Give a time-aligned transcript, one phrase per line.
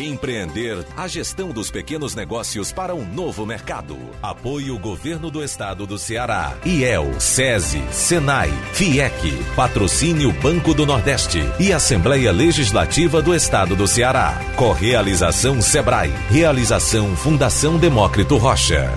[0.00, 3.98] Empreender a gestão dos pequenos negócios para um novo mercado.
[4.22, 6.56] Apoio Governo do Estado do Ceará.
[6.64, 9.32] IEL, SESI, SENAI, FIEC.
[9.56, 14.38] Patrocínio Banco do Nordeste e Assembleia Legislativa do Estado do Ceará.
[14.54, 16.12] Correalização Sebrae.
[16.30, 18.96] Realização Fundação Demócrito Rocha.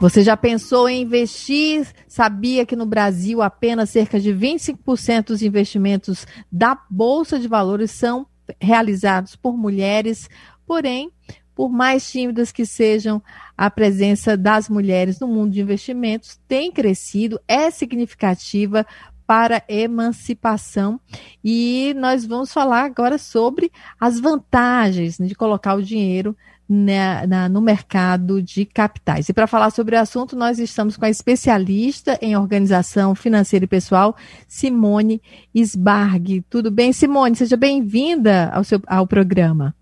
[0.00, 1.86] Você já pensou em investir?
[2.08, 8.26] Sabia que no Brasil apenas cerca de 25% dos investimentos da Bolsa de Valores são
[8.60, 10.28] realizados por mulheres,
[10.66, 11.10] porém,
[11.54, 13.22] por mais tímidas que sejam,
[13.56, 18.86] a presença das mulheres no mundo de investimentos tem crescido, é significativa
[19.26, 21.00] para emancipação.
[21.42, 26.36] E nós vamos falar agora sobre as vantagens de colocar o dinheiro
[26.72, 29.28] na, na, no mercado de capitais.
[29.28, 33.68] E para falar sobre o assunto, nós estamos com a especialista em organização financeira e
[33.68, 34.16] pessoal,
[34.48, 35.20] Simone
[35.54, 36.40] Sbarg.
[36.48, 37.36] Tudo bem, Simone?
[37.36, 39.74] Seja bem-vinda ao, seu, ao programa.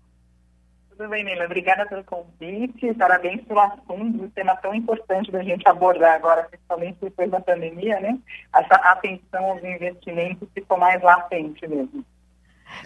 [0.89, 1.45] Tudo bem, Nila.
[1.45, 2.93] Obrigada pelo convite.
[2.95, 8.01] Parabéns pelo assunto, um tema tão importante da gente abordar agora, principalmente depois da pandemia,
[8.01, 8.19] né?
[8.53, 12.03] Essa atenção aos investimentos ficou mais latente mesmo.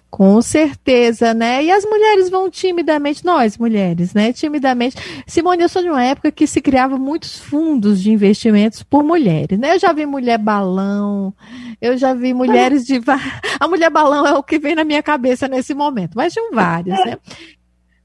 [0.09, 1.64] Com certeza, né?
[1.64, 4.31] E as mulheres vão timidamente, nós mulheres, né?
[4.31, 4.95] Timidamente.
[5.27, 9.59] Simone, eu sou de uma época que se criava muitos fundos de investimentos por mulheres,
[9.59, 9.75] né?
[9.75, 11.33] Eu já vi mulher balão,
[11.81, 13.02] eu já vi mulheres de.
[13.59, 16.97] A mulher balão é o que vem na minha cabeça nesse momento, mas tinham várias,
[17.05, 17.17] né?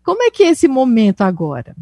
[0.03, 1.77] Como é que é esse momento agora?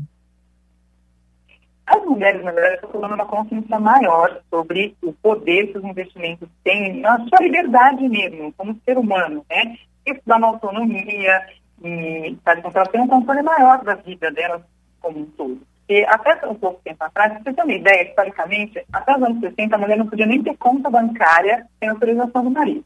[1.88, 6.48] As mulheres, na verdade, estão tomando uma consciência maior sobre o poder que os investimentos
[6.62, 9.76] têm, na sua liberdade mesmo, como ser humano, né?
[10.06, 11.46] Isso dá uma autonomia
[11.82, 14.62] e com que elas tenham um controle maior da vida delas
[15.00, 15.60] como um todo.
[15.88, 19.74] E até um pouco tempo atrás, você ter uma ideia, historicamente, até os anos 60,
[19.74, 22.84] a mulher não podia nem ter conta bancária sem autorização do marido.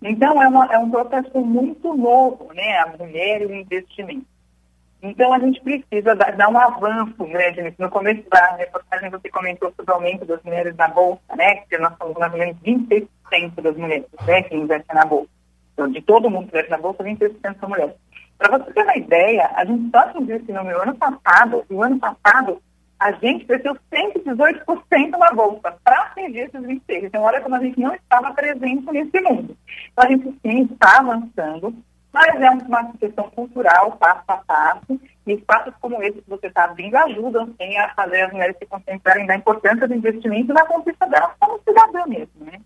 [0.00, 2.78] Então, é, uma, é um processo muito novo, né?
[2.78, 4.26] A mulher e o investimento.
[5.02, 7.76] Então, a gente precisa dar, dar um avanço grande nisso.
[7.80, 11.56] No começo da reportagem, você comentou sobre o aumento das mulheres na Bolsa, né?
[11.68, 13.08] Que nós somos mais ou menos 26%
[13.62, 15.28] das mulheres né, que investem na Bolsa.
[15.72, 17.94] Então, de todo mundo que investe na Bolsa, 26% são mulheres.
[18.38, 21.82] Para você ter uma ideia, a gente só atingiu esse número ano passado, e o
[21.82, 22.62] ano passado
[23.00, 26.80] a gente cresceu 118% na Bolsa para atingir esses 26%.
[26.88, 29.56] Então, olha como a gente não estava presente nesse mundo.
[29.92, 31.74] Então, a gente sim está avançando,
[32.12, 36.64] mas é uma questão cultural, passo a passo, e espaços como esse que você está
[36.64, 41.06] abrindo ajudam sim, a fazer as mulheres se concentrarem na importância do investimento na conquista
[41.06, 42.60] delas como cidadã mesmo, né?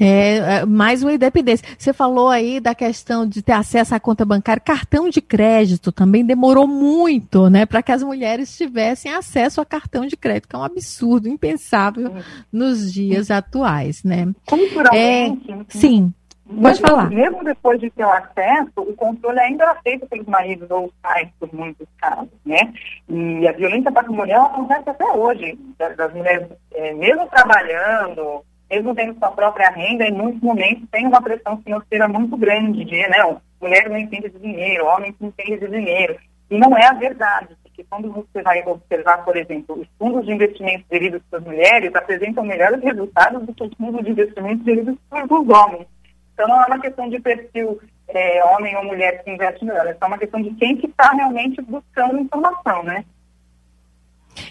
[0.00, 1.64] É, é, mais uma independência.
[1.78, 6.24] Você falou aí da questão de ter acesso à conta bancária, cartão de crédito também
[6.24, 10.58] demorou muito, né, para que as mulheres tivessem acesso a cartão de crédito, que é
[10.58, 12.12] um absurdo, impensável
[12.50, 14.32] nos dias atuais, né?
[14.46, 15.52] Culturalmente.
[15.52, 16.12] É, sim.
[16.52, 17.10] Pode mesmo, falar.
[17.10, 20.92] Mesmo depois de ter o acesso, o controle ainda era feito pelos maridos ou os
[21.02, 22.72] pais, por muitos casos, né?
[23.08, 29.30] E a violência patrimonial acontece até hoje, das, mulheres, é, mesmo trabalhando, mesmo tendo sua
[29.30, 33.96] própria renda, em muitos momentos tem uma pressão financeira muito grande de, né, mulher não
[33.98, 36.16] entende de dinheiro, homem não entende de dinheiro.
[36.50, 40.32] E não é a verdade, porque quando você vai observar, por exemplo, os fundos de
[40.32, 45.48] investimento geridos pelas mulheres apresentam melhores resultados do que os fundos de investimento geridos pelos
[45.48, 45.86] homens.
[46.32, 49.94] Então não é uma questão de perfil é, homem ou mulher que investe melhor, é
[49.94, 53.04] só uma questão de quem que está realmente buscando informação, né?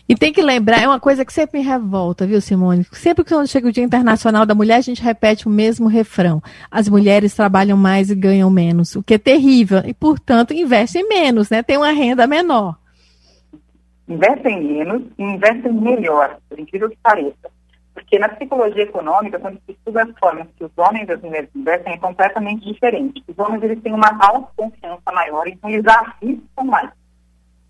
[0.08, 2.86] E tem que lembrar, é uma coisa que sempre me revolta, viu, Simone?
[2.92, 6.42] Sempre que chega o Dia Internacional da Mulher, a gente repete o mesmo refrão.
[6.70, 9.80] As mulheres trabalham mais e ganham menos, o que é terrível.
[9.86, 11.64] E, portanto, investem menos, né?
[11.64, 12.78] Tem uma renda menor.
[14.08, 17.50] Investem menos e investem melhor, por incrível que pareça.
[18.12, 21.50] Porque na psicologia econômica, quando se estuda as formas que os homens e as mulheres
[21.56, 23.24] investem, é completamente diferente.
[23.26, 26.92] Os homens eles têm uma autoconfiança maior, então eles arriscam mais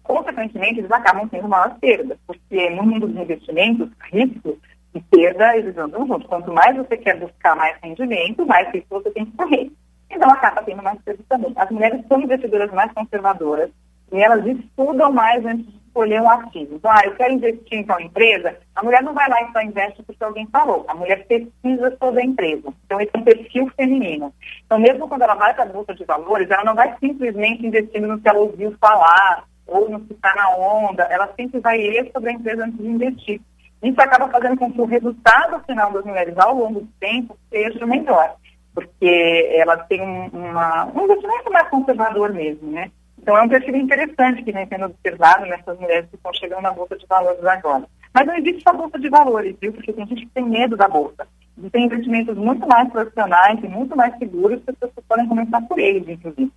[0.01, 4.57] consequentemente, eles acabam tendo maior perda, porque no mundo dos investimentos, risco
[4.95, 6.27] e perda, eles andam juntos.
[6.27, 9.71] Quanto mais você quer buscar mais rendimento, mais risco você tem que correr.
[10.09, 11.53] Então, acaba tendo mais perda também.
[11.55, 13.69] As mulheres são investidoras mais conservadoras
[14.11, 16.75] e elas estudam mais antes escolher um ativo.
[16.75, 19.61] Então, ah, eu quero investir em tal empresa, a mulher não vai lá e só
[19.61, 20.85] investe porque alguém falou.
[20.87, 22.73] A mulher pesquisa sobre a empresa.
[22.85, 24.33] Então, esse é um perfil feminino.
[24.65, 28.07] Então, mesmo quando ela vai para a Bolsa de Valores, ela não vai simplesmente investindo
[28.07, 31.03] no que ela ouviu falar ou no que está na onda.
[31.03, 33.41] Ela sempre vai ler sobre a empresa antes de investir.
[33.83, 37.83] Isso acaba fazendo com que o resultado final das mulheres ao longo do tempo seja
[37.85, 38.35] melhor,
[38.75, 42.91] porque elas têm um, uma, um investimento mais conservador mesmo, né?
[43.21, 46.71] Então é um perfil interessante que vem sendo observado nessas mulheres que estão chegando na
[46.71, 47.85] Bolsa de Valores agora.
[48.13, 49.71] Mas não existe só Bolsa de Valores, viu?
[49.71, 51.27] Porque tem gente que tem medo da Bolsa.
[51.61, 55.61] E tem investimentos muito mais profissionais e muito mais seguros que as pessoas podem começar
[55.61, 56.51] por eles, inclusive.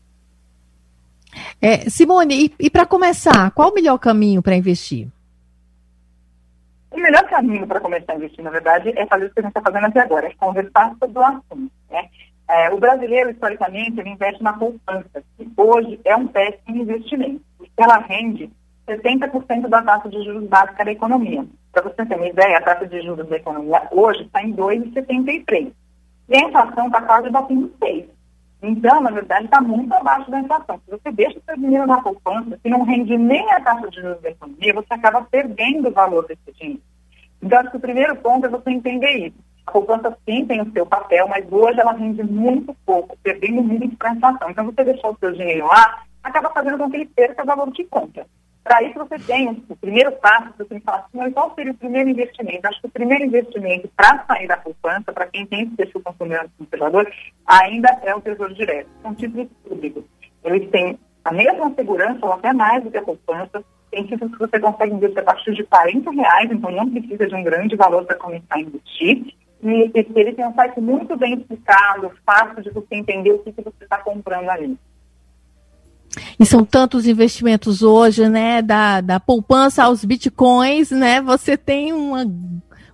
[1.60, 5.08] É, Simone, e, e para começar, qual o melhor caminho para investir?
[6.90, 9.50] O melhor caminho para começar a investir, na verdade, é fazer o que a gente
[9.50, 11.72] está fazendo até agora, é conversar sobre o assunto.
[11.90, 12.08] Né?
[12.48, 17.72] É, o brasileiro, historicamente, ele investe na poupança, que hoje é um péssimo investimento, porque
[17.78, 18.50] ela rende
[18.86, 21.46] 70% da taxa de juros básica da economia.
[21.72, 25.72] Para você ter uma ideia, a taxa de juros da economia hoje está em 2,73%.
[26.28, 28.08] E a inflação está quase batendo 6%.
[28.62, 30.80] Então, na verdade, está muito abaixo da inflação.
[30.84, 34.00] Se você deixa o seu dinheiro na poupança, se não rende nem a taxa de
[34.00, 36.80] juros da economia, você acaba perdendo o valor desse dinheiro.
[37.42, 39.36] Então, acho que o primeiro ponto é você entender isso.
[39.66, 43.96] A poupança sim tem o seu papel, mas hoje ela rende muito pouco, perdendo muito
[43.96, 44.50] para a inflação.
[44.50, 47.70] Então, você deixar o seu dinheiro lá, acaba fazendo com que ele perca o valor
[47.72, 48.26] de conta.
[48.62, 51.76] Para isso, você tem o primeiro passo, você tem que falar assim, qual seria o
[51.76, 52.66] primeiro investimento?
[52.66, 57.12] Acho que o primeiro investimento para sair da poupança, para quem tem esse perfil conservador,
[57.46, 58.88] ainda é o Tesouro Direto.
[59.02, 60.04] São títulos públicos.
[60.42, 63.62] Eles têm a mesma segurança, ou até mais do que a poupança.
[63.90, 67.34] Tem títulos que você consegue investir a partir de 40 reais, então não precisa de
[67.34, 69.34] um grande valor para começar a investir.
[69.64, 73.62] E ele tem um site muito bem explicado, fácil de você entender o que, que
[73.62, 74.78] você está comprando ali.
[76.38, 78.60] E são tantos investimentos hoje, né?
[78.60, 81.20] Da, da poupança aos bitcoins, né?
[81.22, 82.24] Você tem uma,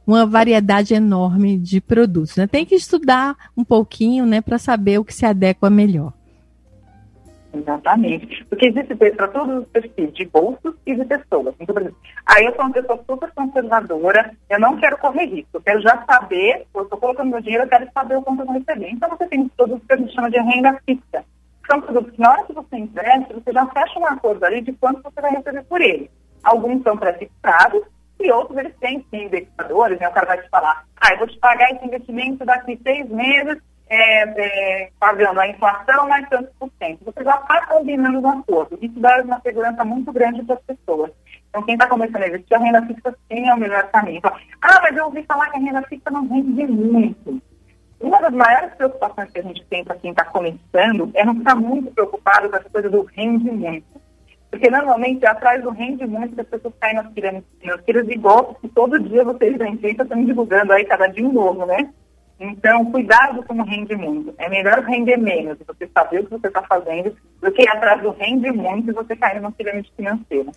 [0.06, 2.36] uma variedade enorme de produtos.
[2.36, 2.46] Né?
[2.46, 6.12] Tem que estudar um pouquinho, né, para saber o que se adequa melhor.
[7.52, 8.44] Exatamente.
[8.44, 11.54] Porque existe para todos os perfis de bolsos e de pessoas.
[11.58, 15.50] Então, por exemplo, aí eu sou uma pessoa super conservadora, eu não quero correr risco,
[15.54, 18.46] eu quero já saber, eu estou colocando meu dinheiro, eu quero saber o quanto eu
[18.46, 18.90] vou receber.
[18.90, 21.24] Então você tem todos que a gente chama de renda fixa
[21.70, 24.72] são produtos que na hora que você investe, você já fecha um acordo ali de
[24.72, 26.10] quanto você vai receber por ele.
[26.42, 27.82] Alguns são pré-fixados
[28.18, 30.08] e outros eles têm sim indexadores, né?
[30.08, 33.62] O cara vai te falar, ah, eu vou te pagar esse investimento daqui seis meses,
[33.90, 37.04] é, é, pagando a inflação mais tantos por cento.
[37.04, 38.78] Você já está combinando um acordo.
[38.80, 41.10] Isso dá uma segurança muito grande para as pessoas.
[41.48, 44.20] Então, quem está começando a investir, a renda fixa é o melhor caminho.
[44.24, 47.42] Ah, mas eu ouvi falar que a renda fixa não rende muito.
[48.00, 51.56] Uma das maiores preocupações que a gente tem para quem está começando é não ficar
[51.56, 54.00] muito preocupado com essa coisa do rendimento.
[54.50, 58.68] Porque normalmente atrás do rendimento que as pessoas caem nas pirâmides financeiras e golpes que
[58.68, 61.92] todo dia vocês da empresa estão divulgando aí cada dia um novo, né?
[62.40, 64.34] Então, cuidado com o rendimento.
[64.38, 68.00] É melhor render menos, você saber o que você está fazendo, do que ir atrás
[68.00, 70.50] do rendimento e você cair numa pirâmide financeira.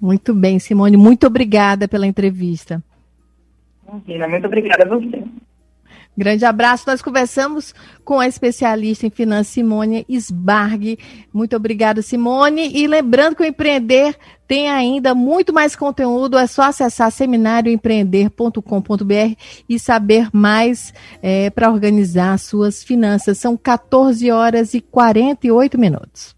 [0.00, 0.96] Muito bem, Simone.
[0.96, 2.80] Muito obrigada pela entrevista.
[3.88, 5.24] Imagina, muito obrigada a você.
[6.18, 6.82] Grande abraço.
[6.84, 7.72] Nós conversamos
[8.04, 10.98] com a especialista em finanças, Simone Sbarg.
[11.32, 12.72] Muito obrigada, Simone.
[12.74, 14.16] E lembrando que o Empreender
[14.48, 16.36] tem ainda muito mais conteúdo.
[16.36, 19.36] É só acessar seminarioempreender.com.br
[19.68, 20.92] e saber mais
[21.22, 23.38] é, para organizar suas finanças.
[23.38, 26.37] São 14 horas e 48 minutos.